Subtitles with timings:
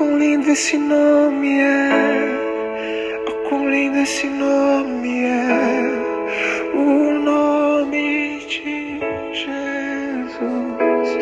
[0.00, 1.90] quão lindo esse nome é,
[3.28, 8.98] oh, quão lindo esse nome é, o nome de
[9.34, 11.18] Jesus,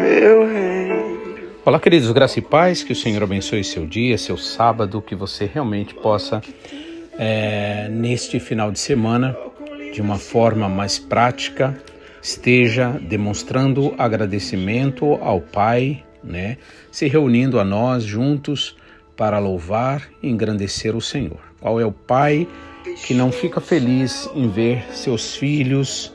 [0.00, 1.50] meu rei.
[1.62, 5.44] Olá, queridos, graça e paz, que o Senhor abençoe seu dia, seu sábado, que você
[5.44, 6.40] realmente possa,
[7.18, 9.36] é, neste final de semana,
[9.92, 11.78] de uma forma mais prática,
[12.22, 16.58] esteja demonstrando agradecimento ao Pai, né?
[16.90, 18.76] Se reunindo a nós juntos
[19.16, 21.40] para louvar e engrandecer o Senhor.
[21.60, 22.48] Qual é o pai
[23.06, 26.12] que não fica feliz em ver seus filhos,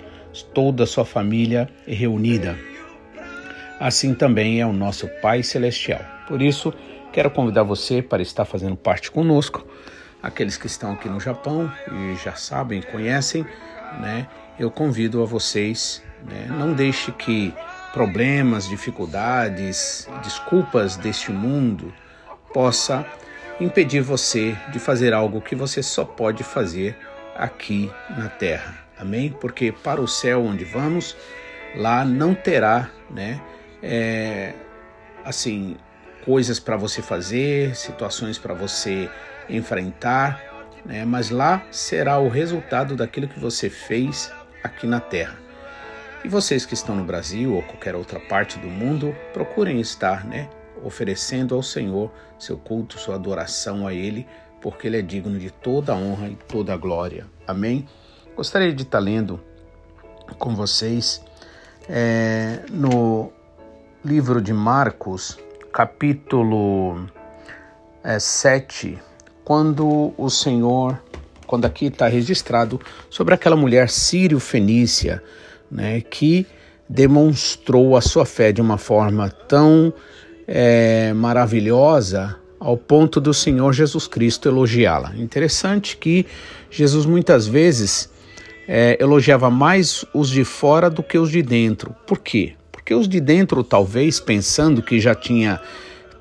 [0.53, 2.57] toda a sua família reunida?
[3.79, 6.01] Assim também é o nosso Pai Celestial.
[6.27, 6.73] Por isso,
[7.13, 9.65] quero convidar você para estar fazendo parte conosco.
[10.21, 13.45] Aqueles que estão aqui no Japão e já sabem, conhecem,
[14.01, 14.27] né?
[14.59, 16.47] Eu convido a vocês, né?
[16.49, 17.53] não deixe que
[17.93, 21.93] problemas, dificuldades, desculpas deste mundo
[22.53, 23.05] possa
[23.59, 26.97] impedir você de fazer algo que você só pode fazer
[27.35, 28.75] aqui na terra.
[28.99, 29.29] Amém?
[29.29, 31.15] Porque para o céu onde vamos,
[31.75, 33.39] lá não terá, né?
[33.81, 34.53] É,
[35.23, 35.77] assim,
[36.25, 39.09] coisas para você fazer, situações para você
[39.49, 40.43] enfrentar,
[40.85, 41.05] né?
[41.05, 44.31] Mas lá será o resultado daquilo que você fez
[44.63, 45.46] aqui na terra.
[46.27, 50.49] E vocês que estão no Brasil ou qualquer outra parte do mundo, procurem estar, né,
[50.83, 54.27] oferecendo ao Senhor seu culto, sua adoração a Ele,
[54.61, 57.25] porque Ele é digno de toda a honra e toda a glória.
[57.47, 57.87] Amém?
[58.35, 59.39] Gostaria de estar lendo
[60.37, 61.23] com vocês
[61.87, 63.31] é, no
[64.03, 65.39] livro de Marcos,
[65.71, 67.07] capítulo
[68.03, 68.99] é, 7,
[69.45, 71.01] quando o Senhor,
[71.45, 75.23] quando aqui está registrado sobre aquela mulher sírio-fenícia
[75.71, 76.45] né, que
[76.89, 79.93] demonstrou a sua fé de uma forma tão
[80.47, 85.13] é, maravilhosa ao ponto do Senhor Jesus Cristo elogiá-la.
[85.17, 86.25] Interessante que
[86.71, 88.09] Jesus muitas vezes
[88.67, 91.95] é, elogiava mais os de fora do que os de dentro.
[92.05, 92.53] Por quê?
[92.71, 95.59] Porque os de dentro, talvez pensando que já tinha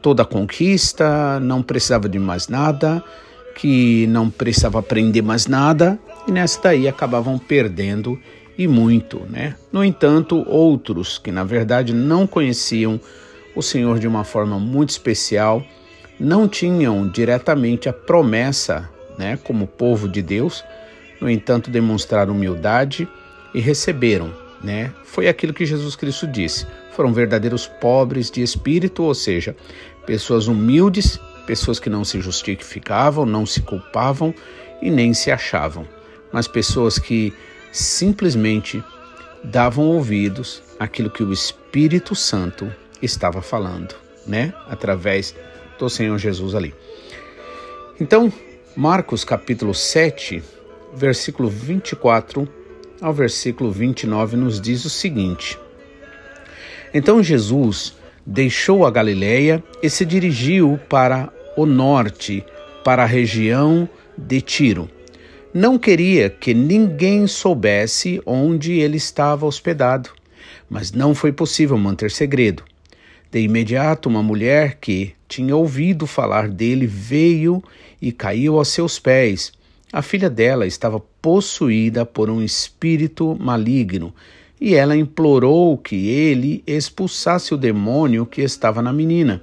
[0.03, 3.03] toda a conquista, não precisava de mais nada,
[3.57, 8.19] que não precisava aprender mais nada, e nessa daí acabavam perdendo
[8.59, 9.55] e muito, né?
[9.71, 13.01] No entanto, outros que na verdade não conheciam
[13.55, 15.65] o Senhor de uma forma muito especial,
[16.19, 20.65] não tinham diretamente a promessa, né, como povo de Deus,
[21.21, 23.09] no entanto demonstraram humildade
[23.55, 24.93] e receberam, né?
[25.05, 26.67] Foi aquilo que Jesus Cristo disse.
[26.93, 29.57] Foram verdadeiros pobres de espírito, ou seja,
[30.07, 34.35] pessoas humildes, pessoas que não se justificavam, não se culpavam
[34.83, 35.87] e nem se achavam,
[36.33, 37.33] mas pessoas que
[37.77, 38.83] simplesmente
[39.45, 42.73] davam ouvidos àquilo que o Espírito Santo
[43.03, 43.95] estava falando,
[44.27, 44.55] né?
[44.67, 45.35] Através
[45.79, 46.75] do Senhor Jesus ali.
[48.01, 48.33] Então,
[48.75, 50.43] Marcos capítulo 7,
[50.95, 52.49] versículo 24
[53.01, 55.59] ao versículo 29 nos diz o seguinte:
[56.95, 57.95] Então Jesus
[58.25, 62.43] deixou a Galiléia e se dirigiu para o norte,
[62.83, 64.96] para a região de Tiro
[65.57, 70.11] não queria que ninguém soubesse onde ele estava hospedado,
[70.69, 72.63] mas não foi possível manter segredo.
[73.33, 77.65] De imediato, uma mulher que tinha ouvido falar dele veio
[78.03, 79.51] e caiu aos seus pés.
[79.91, 84.13] A filha dela estava possuída por um espírito maligno
[84.61, 89.43] e ela implorou que ele expulsasse o demônio que estava na menina.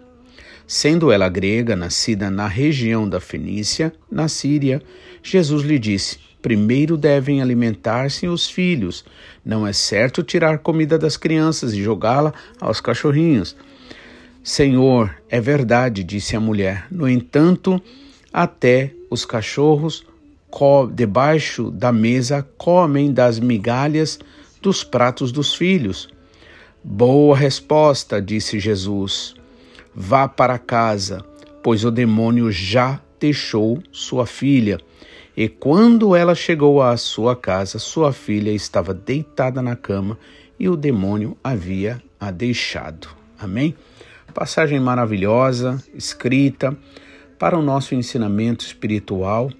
[0.75, 4.81] Sendo ela grega, nascida na região da Fenícia, na Síria,
[5.21, 9.05] Jesus lhe disse: Primeiro devem alimentar-se os filhos.
[9.45, 13.55] Não é certo tirar comida das crianças e jogá-la aos cachorrinhos.
[14.43, 16.87] Senhor, é verdade, disse a mulher.
[16.89, 17.79] No entanto,
[18.33, 20.03] até os cachorros
[20.91, 24.17] debaixo da mesa comem das migalhas
[24.59, 26.09] dos pratos dos filhos.
[26.83, 29.35] Boa resposta, disse Jesus.
[29.95, 31.23] Vá para casa,
[31.61, 34.79] pois o demônio já deixou sua filha.
[35.35, 40.17] E quando ela chegou à sua casa, sua filha estava deitada na cama
[40.59, 43.09] e o demônio havia a deixado.
[43.39, 43.75] Amém?
[44.33, 46.75] Passagem maravilhosa, escrita
[47.37, 49.51] para o nosso ensinamento espiritual,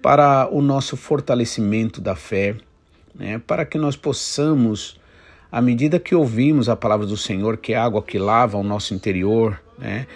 [0.00, 2.56] para o nosso fortalecimento da fé,
[3.14, 3.40] né?
[3.44, 5.00] para que nós possamos,
[5.50, 8.94] à medida que ouvimos a palavra do Senhor, que é água que lava o nosso
[8.94, 10.06] interior, né?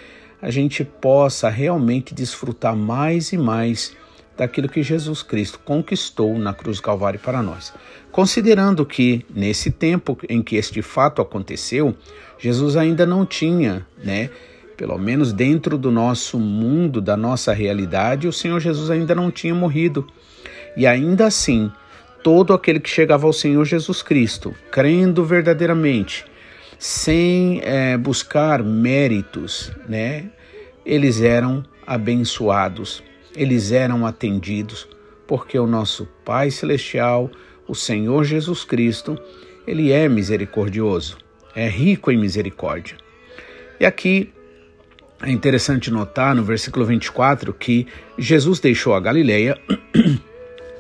[0.40, 3.96] a gente possa realmente desfrutar mais e mais
[4.37, 7.73] daquilo que Jesus Cristo conquistou na cruz do Calvário para nós.
[8.11, 11.94] Considerando que nesse tempo em que este fato aconteceu,
[12.38, 14.31] Jesus ainda não tinha, né,
[14.76, 19.55] pelo menos dentro do nosso mundo, da nossa realidade, o Senhor Jesus ainda não tinha
[19.55, 20.06] morrido.
[20.76, 21.70] E ainda assim,
[22.22, 26.24] todo aquele que chegava ao Senhor Jesus Cristo, crendo verdadeiramente,
[26.78, 30.30] sem é, buscar méritos, né?
[30.84, 33.02] Eles eram abençoados,
[33.36, 34.88] eles eram atendidos,
[35.26, 37.30] porque o nosso Pai Celestial,
[37.66, 39.19] o Senhor Jesus Cristo,
[39.66, 41.19] ele é misericordioso,
[41.54, 42.96] é rico em misericórdia.
[43.78, 44.32] E aqui
[45.22, 47.86] é interessante notar no versículo 24 que
[48.19, 49.56] Jesus deixou a Galileia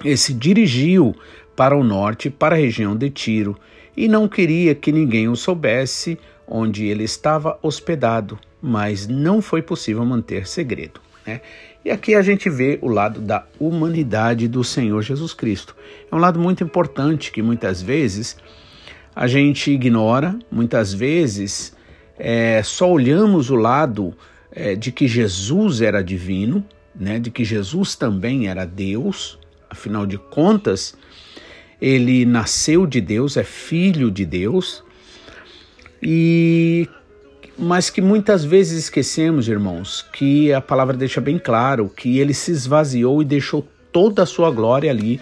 [0.04, 1.14] e se dirigiu
[1.56, 3.56] para o norte, para a região de Tiro,
[3.96, 10.04] e não queria que ninguém o soubesse onde ele estava hospedado, mas não foi possível
[10.04, 11.00] manter segredo.
[11.26, 11.40] Né?
[11.84, 15.74] E aqui a gente vê o lado da humanidade do Senhor Jesus Cristo.
[16.10, 18.36] É um lado muito importante que muitas vezes
[19.14, 21.76] a gente ignora, muitas vezes
[22.18, 24.14] é, só olhamos o lado
[24.50, 26.64] é, de que Jesus era divino,
[26.94, 29.38] né, de que Jesus também era Deus,
[29.72, 30.94] afinal de contas,
[31.80, 34.84] ele nasceu de Deus, é filho de Deus,
[36.02, 36.88] e
[37.58, 42.50] mas que muitas vezes esquecemos, irmãos, que a palavra deixa bem claro que ele se
[42.50, 45.20] esvaziou e deixou toda a sua glória ali,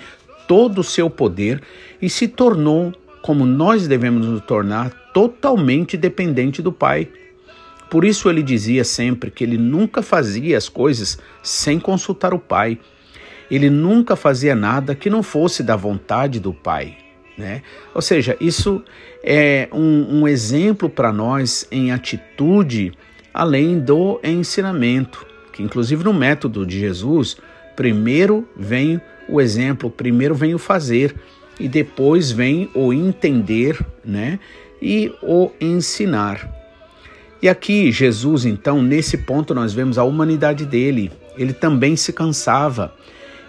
[0.49, 1.63] todo o seu poder
[2.01, 7.09] e se tornou, como nós devemos nos tornar, totalmente dependente do Pai.
[7.91, 12.79] Por isso ele dizia sempre que ele nunca fazia as coisas sem consultar o Pai.
[13.51, 16.97] Ele nunca fazia nada que não fosse da vontade do Pai.
[17.37, 17.63] Né?
[17.95, 18.83] Ou seja, isso
[19.25, 22.93] é um, um exemplo para nós em atitude,
[23.33, 27.39] além do ensinamento, que inclusive no método de Jesus,
[27.75, 31.15] primeiro vem o exemplo, primeiro vem o fazer
[31.59, 34.39] e depois vem o entender, né?
[34.83, 36.61] E o ensinar.
[37.43, 41.11] E aqui, Jesus, então, nesse ponto, nós vemos a humanidade dele.
[41.37, 42.95] Ele também se cansava,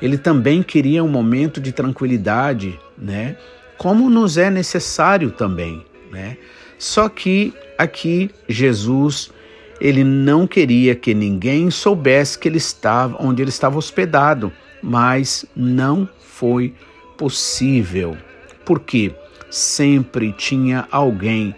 [0.02, 3.38] ele também queria um momento de tranquilidade, né?
[3.78, 6.38] Como nos é necessário também, né?
[6.78, 9.32] Só que aqui, Jesus,
[9.80, 14.52] ele não queria que ninguém soubesse que ele estava onde ele estava hospedado,
[14.82, 16.74] mas não foi
[17.18, 18.18] possível.
[18.66, 19.14] Porque
[19.50, 21.54] sempre tinha alguém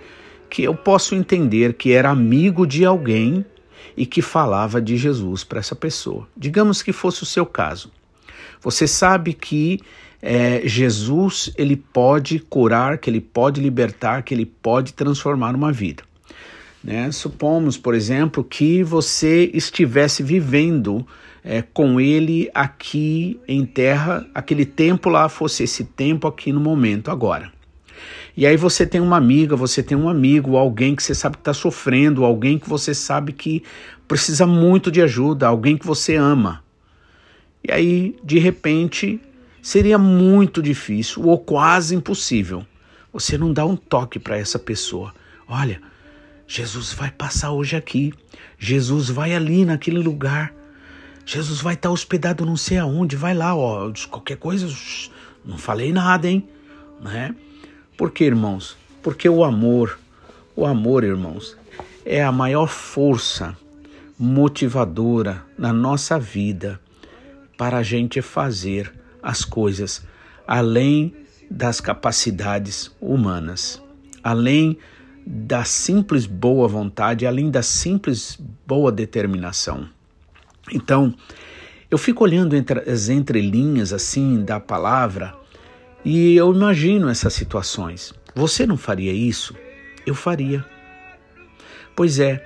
[0.50, 3.46] que eu posso entender que era amigo de alguém
[3.96, 6.28] e que falava de Jesus para essa pessoa.
[6.36, 7.92] Digamos que fosse o seu caso.
[8.64, 9.80] Você sabe que
[10.22, 16.04] é, Jesus ele pode curar, que ele pode libertar, que ele pode transformar uma vida.
[16.82, 17.12] Né?
[17.12, 21.06] Supomos, por exemplo, que você estivesse vivendo
[21.44, 27.12] é, com ele aqui em terra, aquele tempo lá fosse esse tempo aqui no momento
[27.12, 27.52] agora.
[28.36, 31.42] E aí você tem uma amiga, você tem um amigo, alguém que você sabe que
[31.42, 33.62] está sofrendo, alguém que você sabe que
[34.08, 36.63] precisa muito de ajuda, alguém que você ama.
[37.64, 39.22] E aí, de repente,
[39.62, 42.66] seria muito difícil ou quase impossível
[43.12, 45.14] você não dar um toque para essa pessoa.
[45.48, 45.82] Olha,
[46.46, 48.14] Jesus vai passar hoje aqui.
[48.60, 50.54] Jesus vai ali naquele lugar.
[51.26, 53.16] Jesus vai estar tá hospedado não sei aonde.
[53.16, 53.92] Vai lá, ó.
[54.10, 54.68] Qualquer coisa,
[55.46, 56.48] não falei nada, hein?
[57.02, 57.34] Né?
[57.98, 58.76] Por que, irmãos?
[59.02, 59.98] Porque o amor,
[60.56, 61.56] o amor, irmãos,
[62.06, 63.56] é a maior força
[64.20, 66.80] motivadora na nossa vida
[67.58, 70.06] para a gente fazer as coisas
[70.48, 71.14] além
[71.50, 73.82] das capacidades humanas,
[74.24, 74.78] além
[75.26, 79.88] da simples boa vontade, além da simples boa determinação.
[80.72, 81.14] Então,
[81.90, 85.36] eu fico olhando entre as entrelinhas assim da palavra
[86.04, 88.14] e eu imagino essas situações.
[88.36, 89.56] Você não faria isso?
[90.06, 90.66] Eu faria.
[91.96, 92.44] Pois é,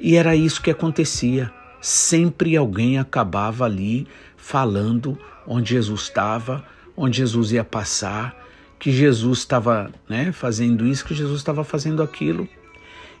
[0.00, 1.52] e era isso que acontecia.
[1.88, 5.16] Sempre alguém acabava ali falando
[5.46, 6.64] onde Jesus estava,
[6.96, 8.36] onde Jesus ia passar,
[8.76, 12.48] que Jesus estava né, fazendo isso, que Jesus estava fazendo aquilo.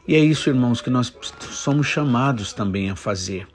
[0.08, 1.16] E é isso, irmãos, que nós
[1.48, 3.46] somos chamados também a fazer.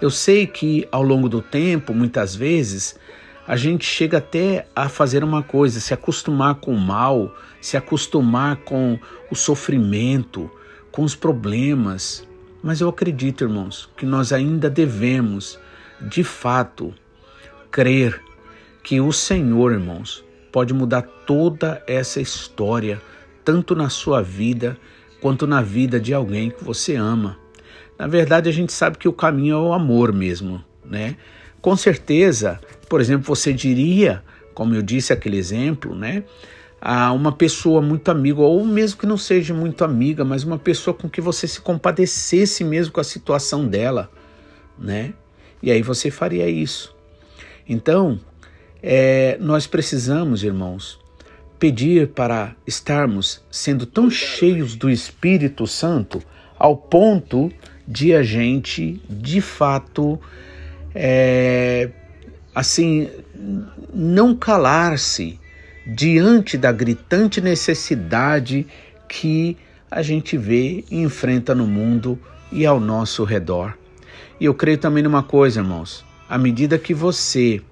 [0.00, 2.98] Eu sei que ao longo do tempo, muitas vezes,
[3.46, 8.56] a gente chega até a fazer uma coisa, se acostumar com o mal, se acostumar
[8.56, 8.98] com
[9.30, 10.50] o sofrimento,
[10.90, 12.26] com os problemas.
[12.62, 15.58] Mas eu acredito, irmãos, que nós ainda devemos,
[16.00, 16.92] de fato,
[17.70, 18.20] crer
[18.82, 23.00] que o Senhor, irmãos, pode mudar toda essa história,
[23.44, 24.76] tanto na sua vida
[25.20, 27.38] quanto na vida de alguém que você ama.
[27.98, 31.16] Na verdade, a gente sabe que o caminho é o amor mesmo, né?
[31.60, 34.22] Com certeza, por exemplo, você diria,
[34.54, 36.24] como eu disse aquele exemplo, né?
[36.80, 40.94] A uma pessoa muito amiga, ou mesmo que não seja muito amiga, mas uma pessoa
[40.94, 44.10] com que você se compadecesse mesmo com a situação dela,
[44.78, 45.12] né?
[45.62, 46.94] E aí você faria isso.
[47.68, 48.20] Então,
[48.82, 51.00] é, nós precisamos, irmãos,
[51.58, 56.22] pedir para estarmos sendo tão cheios do Espírito Santo
[56.56, 57.50] ao ponto
[57.86, 60.20] de a gente, de fato,
[60.94, 61.90] é,
[62.54, 63.08] assim,
[63.92, 65.40] não calar-se
[65.88, 68.66] diante da gritante necessidade
[69.08, 69.56] que
[69.90, 72.18] a gente vê e enfrenta no mundo
[72.52, 73.76] e ao nosso redor.
[74.38, 77.62] E eu creio também numa coisa, irmãos: à medida que você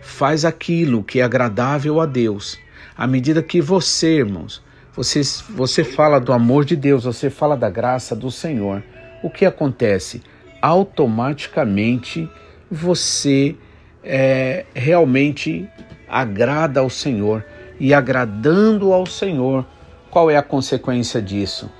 [0.00, 2.58] faz aquilo que é agradável a Deus,
[2.96, 4.62] à medida que você, irmãos,
[4.94, 8.82] você, você fala do amor de Deus, você fala da graça do Senhor,
[9.22, 10.22] o que acontece?
[10.62, 12.28] Automaticamente
[12.70, 13.56] você
[14.02, 15.68] é, realmente
[16.08, 17.44] agrada ao Senhor
[17.78, 19.64] e agradando ao Senhor,
[20.10, 21.70] qual é a consequência disso?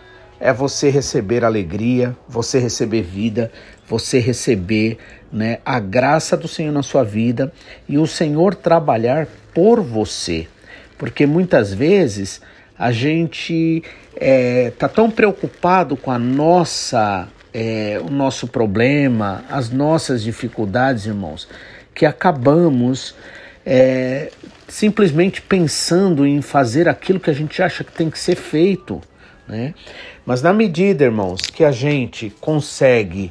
[0.40, 3.50] É você receber alegria, você receber vida,
[3.87, 4.99] você receber
[5.32, 7.52] né, a graça do Senhor na sua vida
[7.88, 10.47] e o Senhor trabalhar por você.
[10.97, 12.40] Porque muitas vezes
[12.78, 13.82] a gente
[14.14, 21.06] está é, tá tão preocupado com a nossa, é, o nosso problema, as nossas dificuldades,
[21.06, 21.49] irmãos,
[21.94, 23.14] que acabamos
[23.70, 24.32] é,
[24.66, 28.98] simplesmente pensando em fazer aquilo que a gente acha que tem que ser feito.
[29.46, 29.75] Né?
[30.25, 33.30] Mas na medida, irmãos, que a gente consegue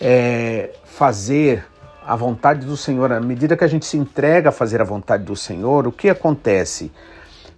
[0.00, 1.64] é, fazer
[2.04, 5.22] a vontade do Senhor, à medida que a gente se entrega a fazer a vontade
[5.22, 6.90] do Senhor, o que acontece?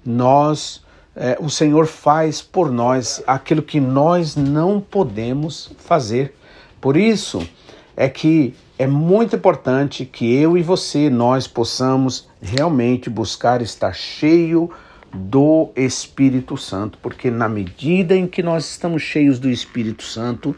[0.05, 0.85] Nós,
[1.17, 6.35] é, o Senhor faz por nós aquilo que nós não podemos fazer.
[6.79, 7.49] Por isso
[7.97, 14.71] é que é muito importante que eu e você, nós possamos realmente buscar estar cheio
[15.13, 20.55] do Espírito Santo, porque na medida em que nós estamos cheios do Espírito Santo,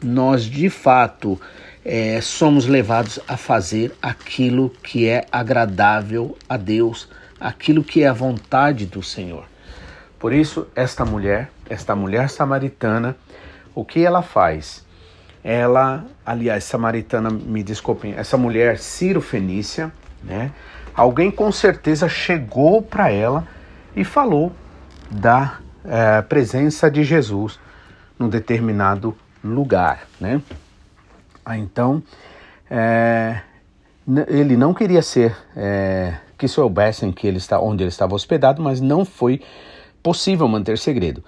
[0.00, 1.40] nós de fato
[1.84, 7.08] é, somos levados a fazer aquilo que é agradável a Deus,
[7.40, 9.46] aquilo que é a vontade do Senhor.
[10.20, 13.16] Por isso, esta mulher, esta mulher samaritana,
[13.74, 14.84] o que ela faz?
[15.44, 20.50] Ela, aliás, samaritana, me desculpem, essa mulher Ciro Fenícia, né?
[20.94, 23.46] Alguém com certeza chegou para ela
[23.94, 24.52] e falou
[25.10, 27.60] da é, presença de Jesus
[28.18, 30.40] num determinado lugar, né?
[31.44, 32.02] Ah, então,
[32.70, 33.40] é,
[34.28, 38.80] ele não queria ser é, que soubessem que ele está onde ele estava hospedado, mas
[38.80, 39.42] não foi
[40.02, 41.22] possível manter segredo.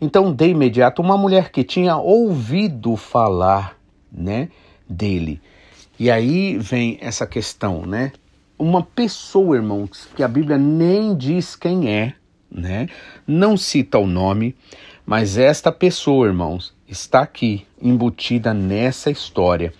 [0.00, 3.78] Então, de imediato, uma mulher que tinha ouvido falar,
[4.12, 4.48] né,
[4.88, 5.40] dele.
[5.98, 8.12] E aí vem essa questão, né?
[8.58, 12.14] Uma pessoa, irmãos, que a Bíblia nem diz quem é,
[12.50, 12.88] né?
[13.26, 14.54] Não cita o nome,
[15.04, 19.72] mas esta pessoa, irmãos, está aqui embutida nessa história.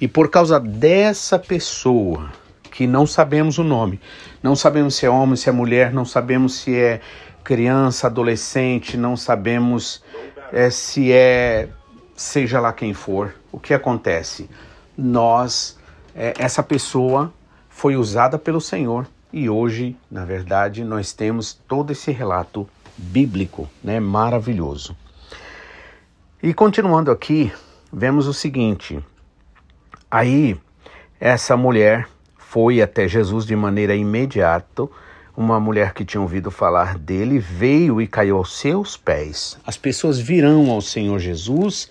[0.00, 2.30] E por causa dessa pessoa,
[2.70, 4.00] que não sabemos o nome,
[4.42, 7.00] não sabemos se é homem, se é mulher, não sabemos se é
[7.44, 10.02] criança, adolescente, não sabemos
[10.50, 11.68] é, se é
[12.16, 13.34] seja lá quem for.
[13.52, 14.48] O que acontece?
[14.96, 15.78] Nós,
[16.14, 17.32] é, essa pessoa
[17.68, 24.00] foi usada pelo Senhor e hoje, na verdade, nós temos todo esse relato bíblico, né,
[24.00, 24.96] maravilhoso.
[26.42, 27.52] E continuando aqui,
[27.92, 29.04] vemos o seguinte:
[30.10, 30.56] aí
[31.18, 34.88] essa mulher foi até Jesus de maneira imediata
[35.36, 39.58] uma mulher que tinha ouvido falar dele veio e caiu aos seus pés.
[39.66, 41.90] As pessoas virão ao Senhor Jesus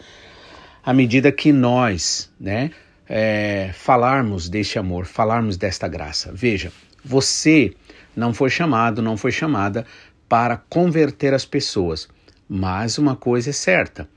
[0.84, 2.72] à medida que nós, né,
[3.08, 6.32] é, falarmos deste amor, falarmos desta graça.
[6.34, 6.72] Veja,
[7.04, 7.74] você
[8.16, 9.86] não foi chamado, não foi chamada
[10.28, 12.08] para converter as pessoas,
[12.48, 14.08] mas uma coisa é certa: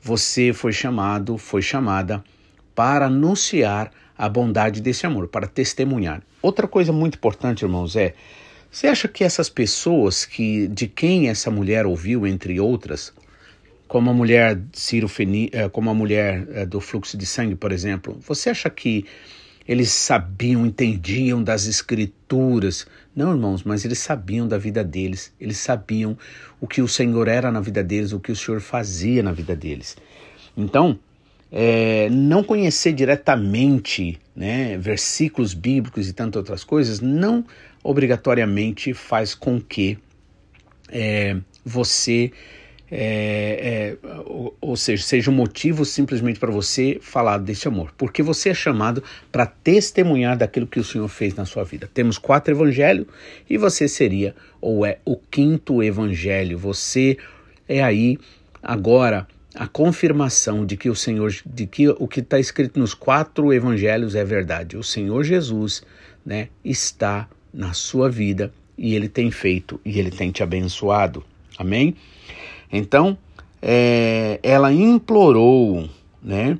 [0.00, 2.22] você foi chamado, foi chamada
[2.74, 6.22] para anunciar a bondade desse amor, para testemunhar.
[6.40, 8.14] Outra coisa muito importante, irmãos, é
[8.72, 13.12] você acha que essas pessoas que de quem essa mulher ouviu, entre outras,
[13.86, 17.70] como a mulher Ciro Feni, eh, como a mulher eh, do fluxo de sangue, por
[17.70, 19.04] exemplo, você acha que
[19.68, 22.86] eles sabiam, entendiam das escrituras?
[23.14, 26.16] Não, irmãos, mas eles sabiam da vida deles, eles sabiam
[26.58, 29.54] o que o Senhor era na vida deles, o que o Senhor fazia na vida
[29.54, 29.98] deles.
[30.56, 30.98] Então,
[31.52, 37.44] é, não conhecer diretamente né, versículos bíblicos e tantas outras coisas não
[37.82, 39.98] obrigatoriamente faz com que
[40.88, 42.32] é, você
[42.94, 48.22] é, é, ou, ou, seja, seja um motivo simplesmente para você falar desse amor, porque
[48.22, 51.88] você é chamado para testemunhar daquilo que o Senhor fez na sua vida.
[51.92, 53.06] Temos quatro evangelhos
[53.48, 56.58] e você seria ou é o quinto evangelho.
[56.58, 57.16] Você
[57.66, 58.18] é aí
[58.62, 63.54] agora a confirmação de que o Senhor, de que o que está escrito nos quatro
[63.54, 64.76] evangelhos é verdade.
[64.76, 65.82] O Senhor Jesus,
[66.26, 71.24] né, está na sua vida e ele tem feito e ele tem te abençoado.
[71.58, 71.94] Amém?
[72.72, 73.16] Então,
[73.60, 75.88] é, ela implorou,
[76.22, 76.58] né?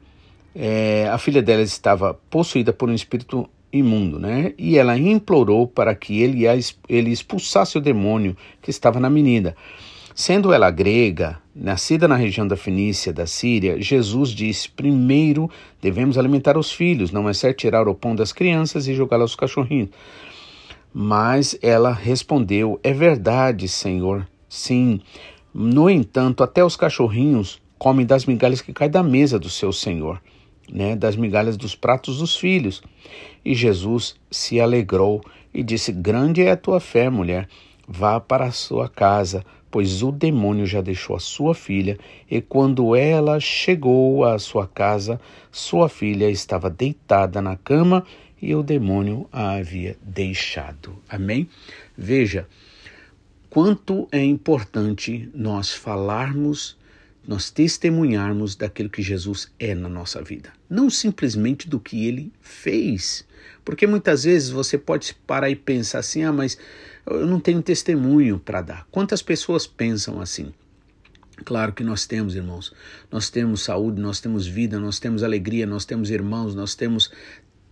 [0.54, 4.52] É, a filha dela estava possuída por um espírito imundo, né?
[4.58, 6.44] E ela implorou para que ele,
[6.88, 9.56] ele expulsasse o demônio que estava na menina.
[10.14, 16.58] Sendo ela grega, nascida na região da Fenícia, da Síria, Jesus disse: primeiro devemos alimentar
[16.58, 19.88] os filhos, não é certo tirar o pão das crianças e jogá-los aos cachorrinhos.
[20.92, 24.26] Mas ela respondeu: É verdade, Senhor.
[24.48, 25.00] Sim.
[25.54, 30.20] No entanto, até os cachorrinhos comem das migalhas que caem da mesa do seu Senhor,
[30.70, 30.94] né?
[30.94, 32.82] Das migalhas dos pratos dos filhos.
[33.44, 35.20] E Jesus se alegrou
[35.52, 37.48] e disse: Grande é a tua fé, mulher.
[37.88, 41.98] Vá para a sua casa, pois o demônio já deixou a sua filha,
[42.30, 45.20] e quando ela chegou à sua casa,
[45.50, 48.04] sua filha estava deitada na cama
[48.42, 50.98] e o demônio a havia deixado.
[51.08, 51.48] Amém?
[51.96, 52.48] Veja
[53.48, 56.76] quanto é importante nós falarmos,
[57.26, 63.24] nós testemunharmos daquilo que Jesus é na nossa vida, não simplesmente do que ele fez.
[63.64, 66.58] Porque muitas vezes você pode parar e pensar assim: ah, mas
[67.06, 68.86] eu não tenho testemunho para dar.
[68.90, 70.52] Quantas pessoas pensam assim?
[71.44, 72.72] Claro que nós temos, irmãos.
[73.10, 77.10] Nós temos saúde, nós temos vida, nós temos alegria, nós temos irmãos, nós temos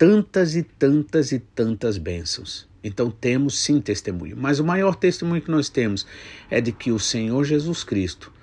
[0.01, 2.67] tantas e tantas e tantas bênçãos.
[2.83, 6.07] Então temos sim testemunho, mas o maior testemunho que nós temos
[6.49, 8.33] é de que o Senhor Jesus Cristo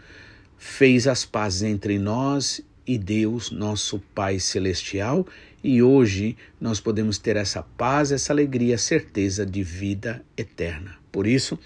[0.56, 5.26] fez as pazes entre nós e Deus, nosso Pai celestial,
[5.62, 10.94] e hoje nós podemos ter essa paz, essa alegria, certeza de vida eterna.
[11.10, 11.58] Por isso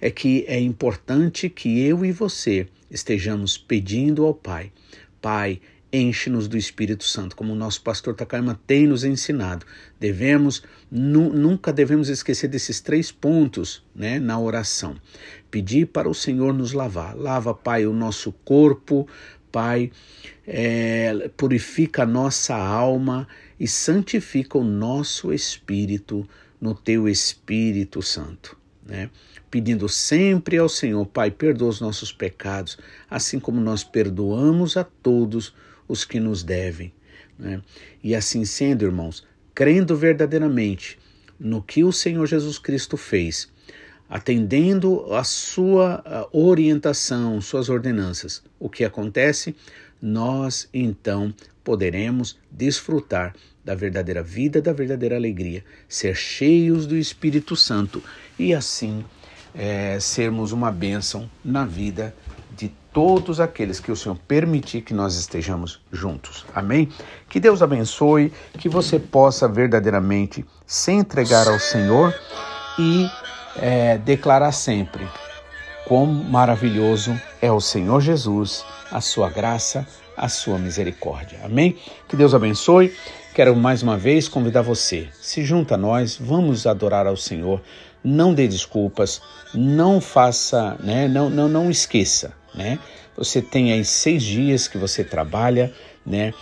[0.00, 4.72] é que é importante que eu e você estejamos pedindo ao Pai,
[5.20, 5.60] Pai,
[5.96, 9.66] enche-nos do Espírito Santo, como o nosso pastor Takayama tem nos ensinado.
[9.98, 14.96] Devemos, nu, nunca devemos esquecer desses três pontos né, na oração.
[15.50, 17.16] Pedir para o Senhor nos lavar.
[17.16, 19.08] Lava, Pai, o nosso corpo,
[19.50, 19.90] Pai,
[20.46, 23.26] é, purifica a nossa alma
[23.58, 26.28] e santifica o nosso espírito
[26.60, 28.56] no teu Espírito Santo.
[28.84, 29.10] Né?
[29.50, 32.76] Pedindo sempre ao Senhor, Pai, perdoa os nossos pecados,
[33.08, 35.54] assim como nós perdoamos a todos
[35.88, 36.92] os que nos devem.
[37.38, 37.60] Né?
[38.02, 40.98] E assim sendo, irmãos, crendo verdadeiramente
[41.38, 43.48] no que o Senhor Jesus Cristo fez,
[44.08, 49.54] atendendo a sua orientação, suas ordenanças, o que acontece?
[50.00, 58.02] Nós então poderemos desfrutar da verdadeira vida, da verdadeira alegria, ser cheios do Espírito Santo
[58.38, 59.04] e assim
[59.56, 62.14] é, sermos uma bênção na vida
[62.96, 66.46] todos aqueles que o Senhor permitir que nós estejamos juntos.
[66.54, 66.88] Amém?
[67.28, 72.18] Que Deus abençoe, que você possa verdadeiramente se entregar ao Senhor
[72.78, 73.06] e
[73.56, 75.06] é, declarar sempre
[75.86, 81.38] quão maravilhoso é o Senhor Jesus, a sua graça, a sua misericórdia.
[81.44, 81.76] Amém?
[82.08, 82.96] Que Deus abençoe.
[83.34, 87.60] Quero mais uma vez convidar você, se junta a nós, vamos adorar ao Senhor.
[88.02, 89.20] Não dê desculpas,
[89.54, 91.08] não faça, né?
[91.08, 92.78] Não, não, não esqueça né?
[93.16, 95.72] Você tem aí seis dias que você trabalha,
[96.04, 96.32] né?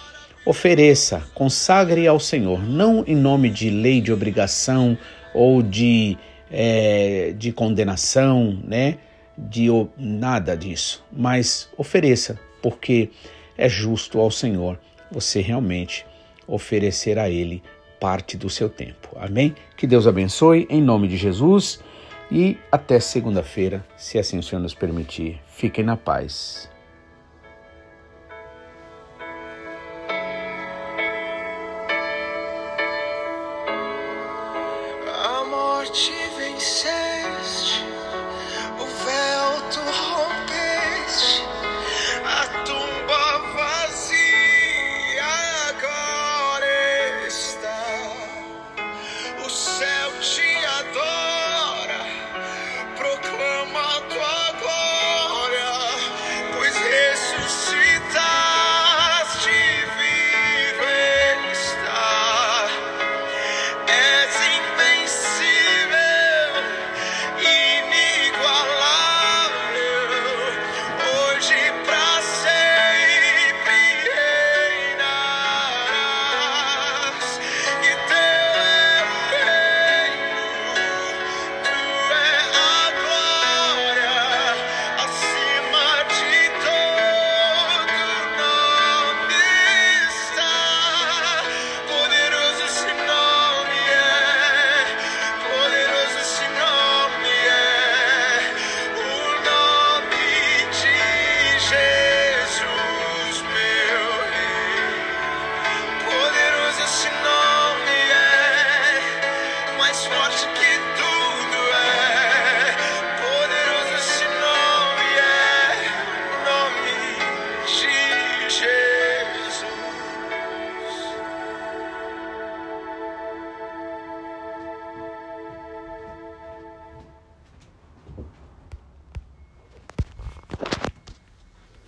[0.47, 4.97] Ofereça, consagre ao Senhor, não em nome de lei de obrigação
[5.35, 6.17] ou de,
[6.51, 8.99] é, de condenação, né?
[9.37, 9.67] De
[9.99, 13.11] nada disso, mas ofereça, porque
[13.59, 14.79] é justo ao Senhor
[15.11, 16.07] você realmente
[16.47, 17.63] oferecer a Ele
[18.01, 19.09] parte do seu tempo.
[19.17, 19.55] Amém?
[19.77, 21.81] Que Deus abençoe, em nome de Jesus.
[22.31, 25.41] E até segunda-feira, se assim o Senhor nos permitir.
[25.47, 26.71] Fiquem na paz.